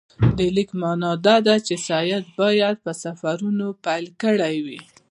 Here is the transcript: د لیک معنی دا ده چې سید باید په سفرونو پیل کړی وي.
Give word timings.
د 0.37 0.39
لیک 0.55 0.69
معنی 0.81 1.11
دا 1.25 1.35
ده 1.47 1.55
چې 1.67 1.75
سید 1.87 2.25
باید 2.39 2.75
په 2.85 2.91
سفرونو 3.03 3.67
پیل 3.85 4.05
کړی 4.23 4.55
وي. 4.65 4.79